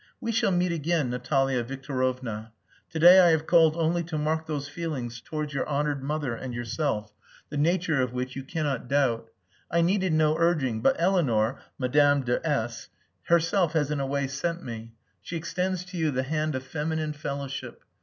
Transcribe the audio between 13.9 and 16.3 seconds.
in a way sent me. She extends to you the